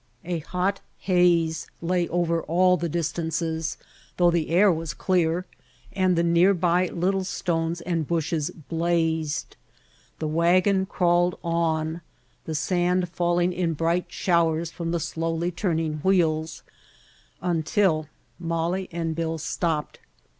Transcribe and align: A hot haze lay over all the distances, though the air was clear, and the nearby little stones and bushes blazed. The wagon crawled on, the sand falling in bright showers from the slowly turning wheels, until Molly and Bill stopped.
A 0.25 0.39
hot 0.39 0.81
haze 0.97 1.67
lay 1.79 2.07
over 2.07 2.41
all 2.41 2.75
the 2.75 2.89
distances, 2.89 3.77
though 4.17 4.31
the 4.31 4.49
air 4.49 4.71
was 4.71 4.95
clear, 4.95 5.45
and 5.93 6.15
the 6.15 6.23
nearby 6.23 6.87
little 6.89 7.23
stones 7.23 7.81
and 7.81 8.07
bushes 8.07 8.49
blazed. 8.49 9.57
The 10.17 10.27
wagon 10.27 10.87
crawled 10.87 11.37
on, 11.43 12.01
the 12.45 12.55
sand 12.55 13.09
falling 13.09 13.53
in 13.53 13.73
bright 13.75 14.05
showers 14.07 14.71
from 14.71 14.89
the 14.89 14.99
slowly 14.99 15.51
turning 15.51 15.97
wheels, 15.97 16.63
until 17.39 18.07
Molly 18.39 18.89
and 18.91 19.13
Bill 19.15 19.37
stopped. 19.37 19.99